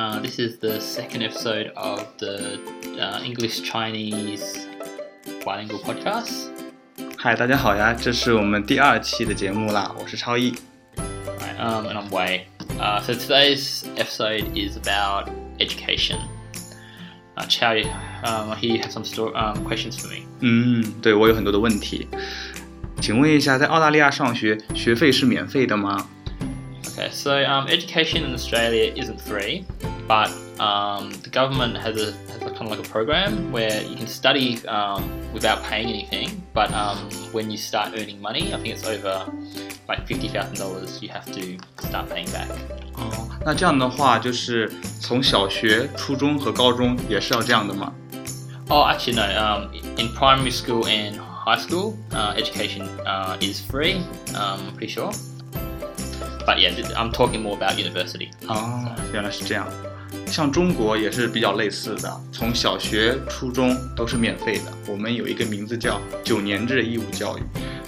[0.00, 2.60] Uh, this is the second episode of the
[3.00, 4.66] uh, English Chinese
[5.44, 6.50] bilingual podcast.
[7.16, 10.54] 嗨，大家好呀，这是我们第二期的节目啦，我是超毅。
[10.96, 12.42] Right, um, and I'm Wei.
[12.78, 16.18] Uh, so today's episode is about education.
[17.36, 17.82] Uh, Chow,
[18.24, 20.22] um, here you have some sto- um, questions for me.
[20.40, 22.08] 嗯，对我有很多的问题，
[23.00, 26.08] 请问一下，在澳大利亚上学学费是免费的吗？
[27.00, 29.66] Okay, so um, education in Australia isn't free,
[30.08, 33.96] but um, the government has a has a kind of like a program where you
[33.96, 36.42] can study um, without paying anything.
[36.54, 39.26] But um, when you start earning money, I think it's over
[39.88, 42.48] like fifty thousand dollars, you have to start paying back.
[42.94, 47.92] 哦，那这样的话，就是从小学、初中和高中也是要这样的吗？
[48.68, 49.22] Oh, actually no.
[49.22, 53.96] Um, in primary school and high school, uh, education uh, is free.
[54.34, 55.12] Um, I'm pretty sure.
[56.50, 58.30] But yeah, th- I'm talking more about university.
[58.46, 59.66] 哦，原来是这样。
[60.26, 64.72] 像中国也是比较类似的，从小学、初中都是免费的。
[64.88, 67.42] 我们有一个名字叫九年制义务教育，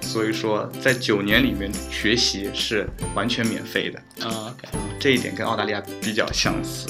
[0.00, 4.02] 所以说在九年里面学习是完全免费的。
[4.24, 4.68] Oh, okay.
[4.98, 6.88] 这一点跟澳大利亚比较相似。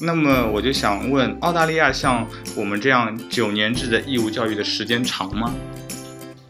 [0.00, 5.54] 那么我就想问，澳大利亚像我们这样九年制的义务教育的时间长吗？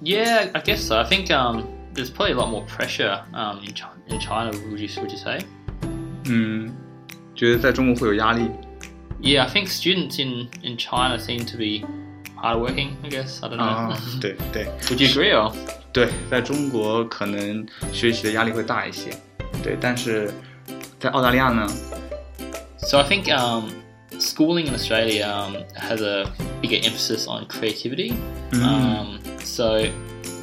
[0.02, 0.96] Yeah, I guess so.
[0.96, 1.62] I think um,
[1.94, 4.50] there's probably a lot more pressure um, in, Chi- in China.
[4.70, 5.38] Would you would you say?
[6.28, 6.72] 嗯，
[7.34, 8.50] 觉得在中国会有压力。
[9.20, 11.86] Yeah, I think students in, in China seem to be
[12.36, 12.90] hardworking.
[13.02, 13.64] I guess I don't know.
[13.64, 15.52] 啊， 对对 would you agree or?
[15.92, 19.10] 对，在中国可能学习的压力会大一些，
[19.62, 20.30] 对，但是
[21.00, 21.66] 在澳大利亚呢，
[22.78, 23.70] So I think um,
[24.18, 26.26] schooling in Australia um, has a
[26.60, 28.14] bigger emphasis on creativity.
[28.52, 28.62] Mm.
[28.62, 29.86] Um, so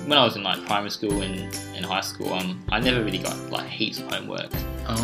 [0.08, 1.36] when I was in like primary school and
[1.78, 4.50] in high school, um, I never really got like heaps of homework.
[4.88, 4.96] 哦，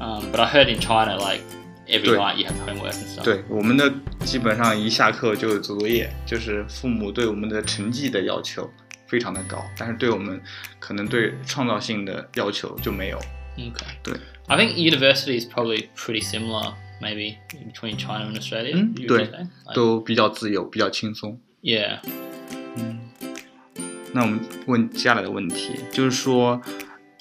[0.00, 1.40] Um, but I heard in China like
[1.88, 2.18] every Good.
[2.18, 3.24] night you have homework and stuff.
[3.24, 3.92] 对，我们的
[4.24, 8.70] 基本上一下课就做作业，就是父母对我们的成绩的要求
[9.06, 10.40] 非常的高，但是对我们
[10.78, 13.18] 可能对创造性的要求就没有。
[13.56, 13.72] Okay.
[14.02, 14.14] 对。
[14.48, 18.76] I think university is probably pretty similar, maybe between China and Australia.
[18.76, 19.32] Mm, you would 对 say?
[19.64, 21.40] Like- 都比较自由，比较轻松。
[21.62, 21.98] yeah.
[22.76, 22.98] 嗯，
[24.12, 26.60] 那我们问接下来的问题，就是说，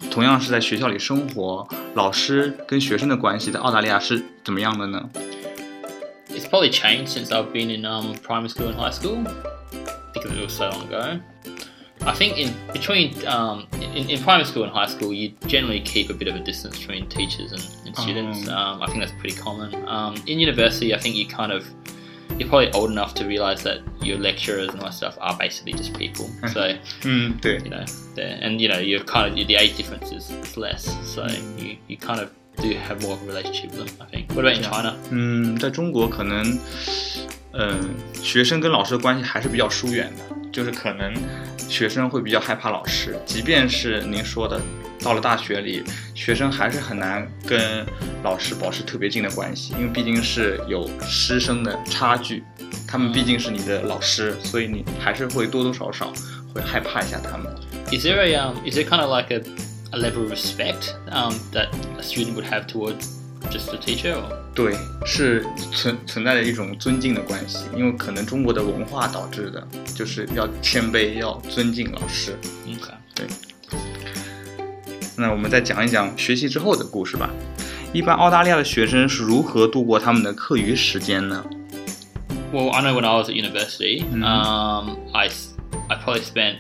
[0.10, 5.10] 同样是在学校里生活，老师跟学生的关系在澳大利亚是怎么样的呢？
[6.30, 9.24] It's probably changed since I've been in um, primary school and high school
[10.14, 11.20] because it was so long ago.
[12.02, 16.10] I think in between um, in, in primary school and high school, you generally keep
[16.10, 18.48] a bit of a distance between teachers and, and students.
[18.50, 18.54] Oh.
[18.54, 19.74] Um, I think that's pretty common.
[19.88, 21.66] Um, in university, I think you kind of
[22.40, 25.74] you're probably old enough to realize that your lecturers and all that stuff are basically
[25.74, 26.26] just people.
[26.54, 26.74] So
[27.04, 27.86] 嗯，对 you know,
[28.16, 31.26] they're- and you know, you're kind of the age difference is, is less, so
[31.58, 32.30] you, you kind of
[32.62, 34.08] do have more of a relationship with them.
[34.08, 34.32] I think.
[34.34, 34.70] What about in Yeah.
[34.72, 34.96] China?
[35.12, 36.58] 嗯，在中国可能，
[37.53, 40.23] 嗯，学生跟老师的关系还是比较疏远的，
[40.53, 41.13] 就是可能
[41.69, 44.61] 学生会比较害怕老师，即便是您说的，
[45.03, 45.83] 到了大学里，
[46.15, 47.85] 学生还是很难跟
[48.23, 52.45] 老师保持特别近的关系，因为毕竟是有师生的差距，
[52.87, 56.13] 他们毕竟是你的老师，所以你还是会多多少少
[56.55, 57.53] 会害怕一下他们。
[57.91, 59.43] Is there a um, is there kind of like a,
[59.91, 61.69] a level of respect um, that
[61.99, 63.19] a student would have towards
[63.50, 64.14] just the teacher?
[64.16, 64.24] Or?
[64.54, 64.76] 对，
[65.06, 72.38] 是存存在着一种尊敬的关系，因为可能中国的文化导致的，就是要谦卑，要尊敬老师。
[72.66, 73.30] Okay.
[75.18, 77.30] 那我们再讲一讲学习之后的故事吧。
[77.94, 81.46] 一般澳大利亚的学生是如何度过他们的课余时间呢？
[82.52, 84.24] Well, I know when I was at university, Mhm.
[84.24, 85.50] um, I s-
[85.90, 86.56] I probably spent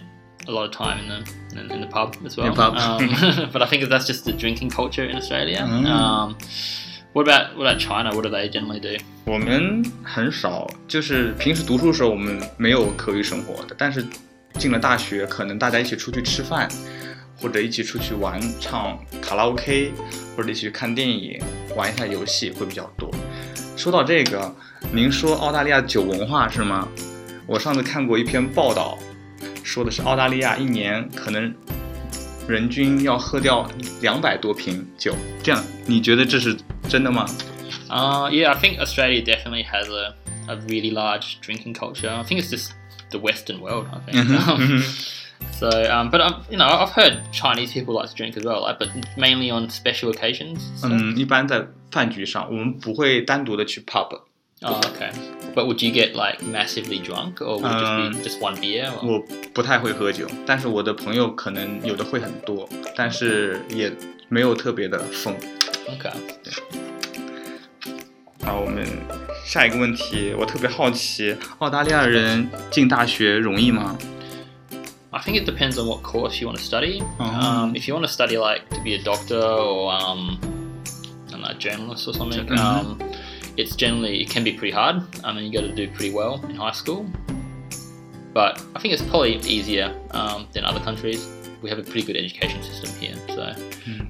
[0.47, 2.47] a lot of time in the in, in the pub as well.
[2.47, 2.75] In pub.
[2.75, 5.65] Um, but I think that's just the drinking culture in Australia.
[5.67, 5.85] Mm.
[5.85, 6.35] Um,
[7.13, 8.13] what about what about China?
[8.13, 8.97] What do they generally do?
[9.25, 14.05] 我们很少，就是平时读书的时候我们没有课余生活的，但是
[14.59, 16.69] 进了大学，可能大家一起出去吃饭，
[17.35, 19.91] 或者一起出去玩、唱卡拉 OK，
[20.37, 21.41] 或者一起去看电影、
[21.75, 23.09] 玩一下游戏会比较多。
[23.75, 24.55] 说到这个，
[24.91, 26.87] 您说澳大利亚酒文化是吗？
[27.47, 28.97] 我上次看过一篇报道，
[29.70, 31.54] 说的是澳大利亚一年可能
[32.48, 33.64] 人均要喝掉
[34.00, 35.14] 两百多瓶酒，
[35.44, 36.56] 这样你觉得这是
[36.88, 37.24] 真的吗
[37.88, 40.16] ？Uh, yeah, I think Australia definitely has a,
[40.48, 42.10] a really large drinking culture.
[42.10, 42.72] I think it's just
[43.12, 43.86] the Western world.
[43.92, 44.26] I think.
[44.26, 44.82] Mhm.
[45.52, 48.62] so, um, but um, you know, I've heard Chinese people like to drink as well,
[48.62, 50.58] like, but mainly on special occasions.
[50.74, 50.88] So.
[50.88, 54.08] 嗯，一般在饭局上，我们不会单独的去 pub。
[54.62, 55.12] Oh, okay.
[55.53, 58.91] But would you get like massively drunk, or would it just be just one beer?
[58.91, 59.05] Or?
[59.07, 63.91] 我不太会喝酒，但是我的朋友可能有的会很多，但是也
[64.27, 65.33] 没有特别的疯。
[65.87, 66.11] Okay.
[68.43, 68.85] 好，我们
[69.45, 73.97] 下一个问题，我特别好奇，澳大利亚人进大学容易吗？
[75.11, 77.01] I think it depends on what course you want to study.
[77.17, 77.25] Oh.
[77.25, 80.37] Um, if you want to study like to be a doctor or um,
[81.29, 82.59] I don't know, journalist or something, Mhm.
[82.59, 82.97] um,
[83.60, 85.02] it's generally it can be pretty hard.
[85.22, 87.06] I mean, you got to do pretty well in high school.
[88.32, 91.26] But I think it's probably easier um, than other countries.
[91.62, 93.14] We have a pretty good education system here.
[93.28, 93.54] So,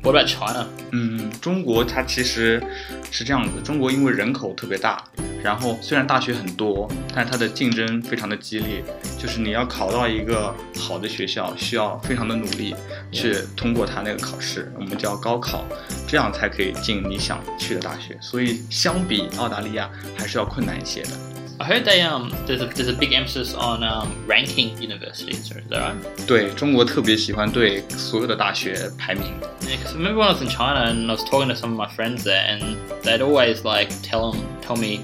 [0.03, 0.67] what about China?
[0.93, 2.63] 嗯，中国它其实
[3.11, 5.05] 是这样子，中国因为人口特别大，
[5.43, 8.85] 然后虽然大学很多，但是它的竞争非常的激烈，
[9.19, 12.75] 就是你要考到一个好的学校，需要非常的努力
[13.11, 15.65] 去通过它那个考试，我们叫高考，
[16.07, 18.17] 这样才可以进你想去的大学。
[18.21, 21.11] 所以相比澳大利亚还是要困难一些的。
[21.60, 25.40] I heard they um there's a there's a big emphasis on um, ranking universities.
[25.52, 25.96] Is that right?
[26.28, 29.24] 对中国特别喜欢对所有的大学排名。
[29.62, 31.72] Yeah, 'cause I remember when I was in China and I was talking to some
[31.72, 35.00] of my friends there, and they'd always like tell 'em- tell me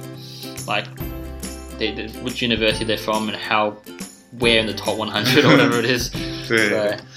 [0.68, 0.88] like
[1.79, 3.75] they, they, which university they're from and how
[4.39, 6.12] where in the top 100 or whatever it is.
[6.50, 6.69] 对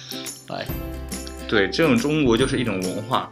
[0.09, 0.69] So, like
[1.49, 3.29] 对，这种中国就是一种文化。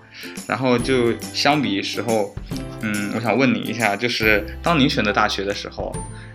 [0.46, 2.34] 然后就相比时候，
[2.82, 5.94] 嗯，我想问你一下，就是当您选择大学的时候，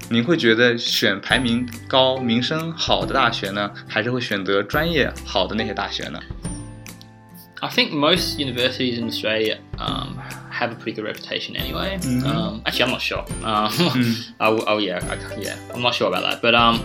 [0.10, 6.20] 您会觉得选排名高、名声好的大学呢，还是会选择专业好的那些大学呢？
[7.60, 10.20] I think most universities in Australia um,
[10.52, 11.98] have a pretty good reputation anyway.
[12.00, 12.24] Mhm.
[12.24, 13.26] Um, actually, I'm not sure.
[13.44, 14.16] Um, Mm.
[14.40, 16.40] oh, oh yeah, I, yeah, I'm not sure about that.
[16.40, 16.80] But um,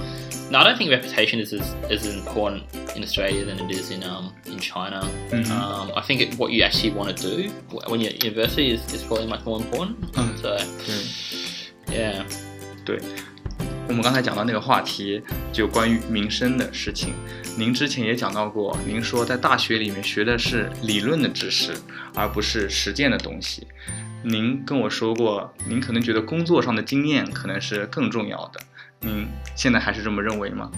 [0.50, 2.62] no, I don't think reputation is as, as important
[2.94, 5.08] in Australia than it is in um, in China.
[5.30, 5.50] Mhm.
[5.50, 7.50] Um, I think it, what you actually want to do
[7.88, 9.96] when you're at university is, is probably much more important.
[10.12, 10.36] Mm.
[10.42, 10.56] So
[11.86, 12.24] 对 yeah,
[12.84, 12.98] 对，
[13.88, 15.22] 我们刚才讲到那个话题，
[15.52, 17.14] 就关于民生的事情。
[17.56, 21.74] 您之前也讲到过，您说在大学里面学的是理论的知识，
[22.14, 23.66] 而不是实践的东西。
[24.22, 28.60] 您跟我说过，您可能觉得工作上的经验可能是更重要的。
[29.00, 30.70] 您现在还是这么认为吗？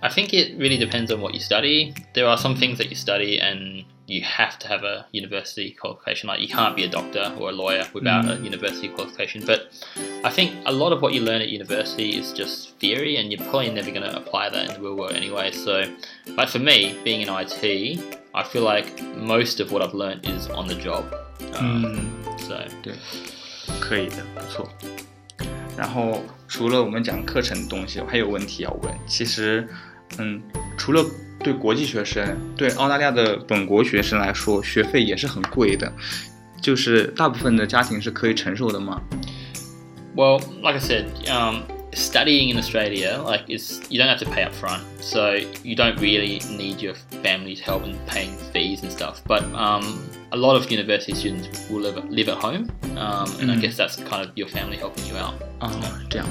[0.00, 1.94] I think it really depends on what you study.
[2.12, 6.28] There are some things that you study and you have to have a university qualification.
[6.28, 9.46] Like you can't be a doctor or a lawyer without a university qualification.
[9.46, 9.72] But
[10.22, 13.42] I think a lot of what you learn at university is just theory, and you're
[13.48, 15.50] probably never going to apply that in the real world anyway.
[15.52, 15.84] So,
[16.36, 17.98] like for me, being in IT,
[18.34, 21.04] I feel like most of what I've learned is on the job.
[21.58, 22.10] Um, 嗯。
[22.36, 22.92] So 对，
[23.80, 24.68] 可以的，不错。
[25.79, 28.93] 然后除了我们讲课程的东西，我还有问题要问。
[29.07, 29.65] 其实，
[30.17, 30.41] 嗯，
[30.77, 31.01] 除了
[31.41, 35.89] 对国际学生，对澳大利亚的本国学生来说，学费也是很贵的。
[36.61, 39.01] 就是大部分的家庭是可以承受的吗
[40.17, 41.61] ？Well, like I said, um,
[41.92, 45.98] studying in Australia, like, is you don't have to pay up front, so you don't
[46.00, 49.22] really need your family's help in paying fees and stuff.
[49.26, 50.00] But um,
[50.32, 53.60] a lot of university students will live live at home, um, and I Mm.
[53.60, 55.34] guess that's kind of your family helping you out.
[55.60, 55.70] 啊，
[56.10, 56.26] 这样。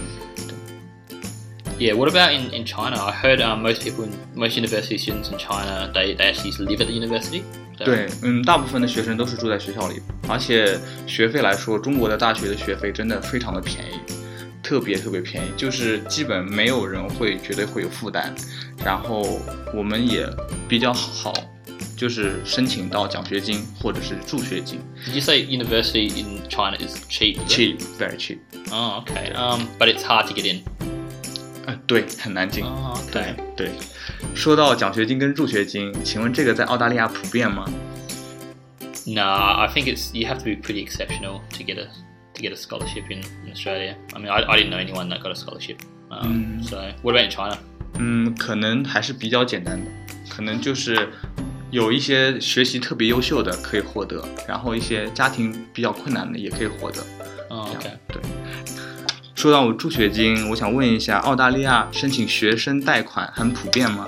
[1.80, 1.96] Yeah.
[1.96, 2.98] What about in, in China?
[2.98, 6.60] I heard um, most people, in, most university students in China, they, they actually used
[6.60, 7.44] to live at the university.
[7.78, 10.00] So- 对，嗯，大部分的学生都是住在学校里，
[10.30, 14.00] 而且学费来说，中国的大学的学费真的非常的便宜，
[14.69, 18.35] 特别特别便宜，就是基本没有人会觉得会有负担。
[18.85, 19.41] 然后
[19.73, 20.29] 我们也
[20.69, 21.33] 比较好，
[21.97, 28.41] 就是申请到奖学金或者是助学金 Did you say university in China is cheap?，cheap very cheap。
[28.71, 29.33] Oh, okay.
[29.33, 30.61] Um, but it's hard to get in.
[31.65, 32.63] 呃，对，很难进。
[32.63, 33.37] Oh, 对 okay.
[33.57, 33.71] 对。
[34.35, 37.65] 说到奖学金跟助学金，请问这个在澳大利亚普遍吗
[39.07, 41.89] ？No, I think it's you have to be pretty exceptional to get a
[42.38, 43.96] to get a scholarship in, in Australia.
[44.14, 45.82] I mean, I, I didn't know anyone that got a scholarship.
[46.10, 46.64] Um, Mm.
[46.64, 47.58] So, what about in China?
[48.00, 49.90] 嗯，可能还是比较简单的，
[50.30, 51.10] 可能就是
[51.72, 57.04] 有一些学习特别优秀的可以获得，然后一些家庭比较困难的也可以获得。
[57.50, 57.86] Oh, 这 okay.
[57.86, 58.22] 样对。
[59.36, 64.08] 说到我助学金，我想问一下，澳大利亚申请学生贷款很普遍吗？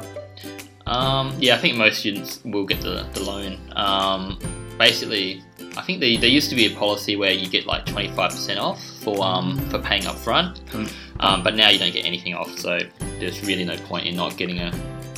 [0.85, 3.57] Um, yeah, I think most students will get the, the loan.
[3.75, 4.37] Um,
[4.77, 5.41] basically,
[5.77, 8.81] I think there, there used to be a policy where you get like 25% off
[9.03, 10.85] for um, for paying up front, Hmm.
[11.19, 12.49] um, but now you don't get anything off.
[12.57, 12.79] So
[13.19, 14.71] there's really no point in not getting a,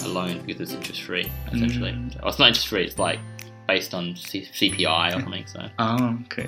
[0.03, 1.91] a loan because it's interest free essentially.
[1.91, 2.15] Mm.
[2.21, 2.85] Well, it's not interest free.
[2.85, 3.19] It's like
[3.67, 5.45] based on C- CPI or something.
[5.47, 5.59] So.
[5.77, 6.47] 啊，可以。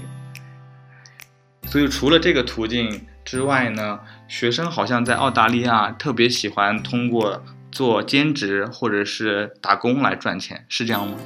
[1.68, 11.18] 所以除了这个途径之外呢，学生好像在澳大利亚特别喜欢通过做兼职或者是打工来赚钱，是这样吗？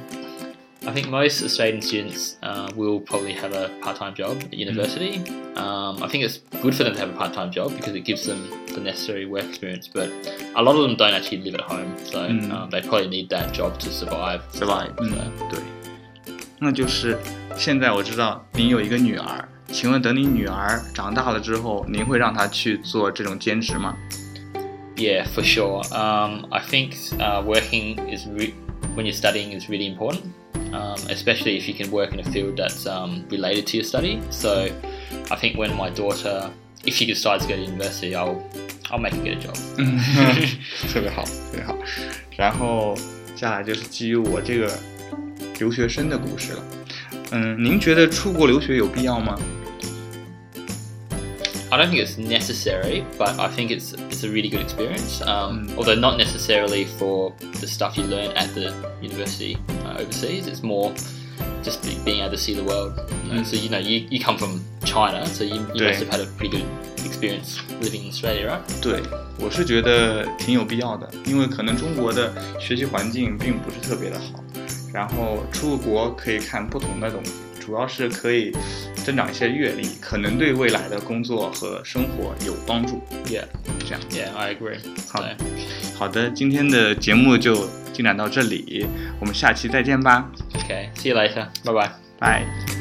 [0.86, 5.22] I think most Australian students uh, will probably have a part-time job at university.
[5.56, 8.26] Um, I think it's good for them to have a part-time job because it gives
[8.26, 9.88] them the necessary work experience.
[9.88, 10.10] But
[10.54, 12.52] a lot of them don't actually live at home, so Mm.
[12.52, 14.42] um, they probably need that job to survive.
[14.52, 15.60] survive，嗯 So,，对。
[16.58, 17.18] 那就是
[17.56, 23.96] 现在我知道您有一个女儿， 请问等你女儿长大了之后，您会让她去做这种兼职吗？
[24.96, 25.82] Yeah, for sure.
[25.92, 28.52] Um, I think uh, working is re-
[28.94, 30.20] when you're studying is really important,
[30.72, 34.20] um, especially if you can work in a field that's um, related to your study.
[34.30, 34.68] So,
[35.30, 36.50] I think when my daughter,
[36.84, 38.42] if she decides to go to university, I'll
[38.90, 39.56] I'll make her get a job.
[39.78, 39.98] 嗯，
[40.92, 41.76] 特别好，特别好。
[42.36, 42.94] 然后
[43.34, 44.72] 接下来就是基于我这个
[45.58, 46.64] 留学生的故事了。
[47.30, 49.38] 嗯，您觉得出国留学有必要吗？
[51.70, 55.22] I don't think it's necessary, but I think it's it's a really good experience.
[55.22, 58.72] Um, although not necessarily for the stuff you learn at the
[59.02, 60.46] university uh, overseas.
[60.46, 60.92] It's more
[61.62, 62.92] just be, being able to see the world.
[63.24, 63.42] You know?
[63.42, 65.88] So you know you, you come from China, so you, you Yeah.
[65.88, 66.66] must have had a pretty good
[67.04, 68.80] experience living in Australia, right?
[68.80, 69.02] 对，
[69.38, 74.42] 我是觉得挺有必要的，因为可能中国的学习环境并不是特别的好，
[74.92, 77.32] 然后出国可以看不同的东西，
[77.69, 78.51] 主要是可以
[78.95, 82.99] 增长一些阅历，可能对未来的工作和生活有帮助。
[83.27, 83.43] Yeah,
[83.85, 84.79] 这样，yeah, I agree.
[85.07, 85.37] Huh.
[85.37, 88.87] So, 好的，今天的节目就进展到这里，
[89.19, 91.45] 我们下期再见吧，okay, see you later.
[91.63, 91.91] Bye bye.
[92.17, 92.78] 拜。